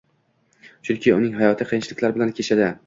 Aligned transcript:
Chunki 0.89 1.13
uning 1.19 1.37
hayoti 1.43 1.71
qiyinchiliklar 1.71 2.19
bilan 2.19 2.39
kechadi 2.41 2.75